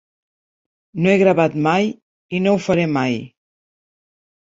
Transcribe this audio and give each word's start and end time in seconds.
No 1.03 1.11
he 1.13 1.19
gravat 1.25 1.59
mai, 1.69 1.87
i 2.39 2.43
no 2.49 2.57
ho 2.57 2.65
faré 2.71 2.91
mai. 2.99 3.19